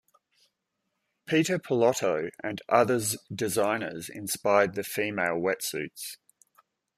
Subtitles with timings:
[1.27, 6.17] Peter Pilotto and others designers inspired the female wetsuits.